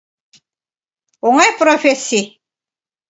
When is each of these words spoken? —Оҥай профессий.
—Оҥай 1.27 1.51
профессий. 1.59 2.25